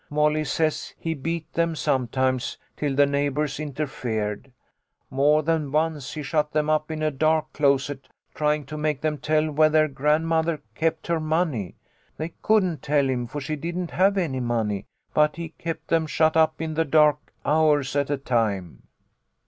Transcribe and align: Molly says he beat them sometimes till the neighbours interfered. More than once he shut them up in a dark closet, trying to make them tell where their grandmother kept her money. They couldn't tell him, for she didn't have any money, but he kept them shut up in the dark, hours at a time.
Molly 0.09 0.43
says 0.45 0.95
he 0.97 1.13
beat 1.13 1.53
them 1.53 1.75
sometimes 1.75 2.57
till 2.75 2.95
the 2.95 3.05
neighbours 3.05 3.59
interfered. 3.59 4.51
More 5.11 5.43
than 5.43 5.71
once 5.71 6.13
he 6.13 6.23
shut 6.23 6.53
them 6.53 6.71
up 6.71 6.89
in 6.89 7.03
a 7.03 7.11
dark 7.11 7.53
closet, 7.53 8.07
trying 8.33 8.65
to 8.65 8.79
make 8.79 9.01
them 9.01 9.19
tell 9.19 9.51
where 9.51 9.69
their 9.69 9.87
grandmother 9.87 10.63
kept 10.73 11.05
her 11.05 11.19
money. 11.19 11.75
They 12.17 12.33
couldn't 12.41 12.81
tell 12.81 13.07
him, 13.07 13.27
for 13.27 13.39
she 13.39 13.55
didn't 13.55 13.91
have 13.91 14.17
any 14.17 14.39
money, 14.39 14.87
but 15.13 15.35
he 15.35 15.49
kept 15.49 15.89
them 15.89 16.07
shut 16.07 16.35
up 16.35 16.59
in 16.59 16.73
the 16.73 16.83
dark, 16.85 17.31
hours 17.45 17.95
at 17.95 18.09
a 18.09 18.17
time. 18.17 18.81